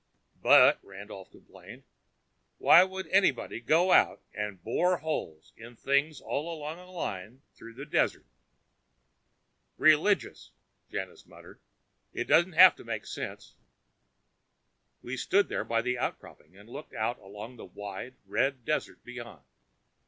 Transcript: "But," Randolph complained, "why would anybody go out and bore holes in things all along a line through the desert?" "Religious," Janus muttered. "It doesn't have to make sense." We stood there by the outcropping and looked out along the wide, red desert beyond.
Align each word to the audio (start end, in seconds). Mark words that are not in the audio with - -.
"But," 0.41 0.79
Randolph 0.83 1.29
complained, 1.29 1.83
"why 2.57 2.83
would 2.83 3.05
anybody 3.09 3.59
go 3.59 3.91
out 3.91 4.19
and 4.33 4.63
bore 4.63 4.97
holes 4.97 5.53
in 5.55 5.75
things 5.75 6.19
all 6.19 6.51
along 6.51 6.79
a 6.79 6.89
line 6.89 7.43
through 7.53 7.75
the 7.75 7.85
desert?" 7.85 8.25
"Religious," 9.77 10.53
Janus 10.89 11.27
muttered. 11.27 11.59
"It 12.13 12.23
doesn't 12.23 12.53
have 12.53 12.75
to 12.77 12.83
make 12.83 13.05
sense." 13.05 13.53
We 15.03 15.17
stood 15.17 15.49
there 15.49 15.63
by 15.63 15.83
the 15.83 15.99
outcropping 15.99 16.57
and 16.57 16.67
looked 16.67 16.95
out 16.95 17.19
along 17.19 17.57
the 17.57 17.65
wide, 17.65 18.15
red 18.25 18.65
desert 18.65 19.03
beyond. 19.03 19.43